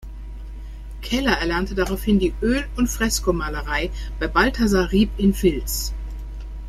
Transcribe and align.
Keller 1.03 1.33
erlernte 1.33 1.75
daraufhin 1.75 2.17
die 2.17 2.33
Öl- 2.41 2.67
und 2.75 2.87
Freskomalerei 2.89 3.91
bei 4.19 4.27
Balthasar 4.27 4.91
Riepp 4.91 5.11
in 5.19 5.39
Vils. 5.39 5.93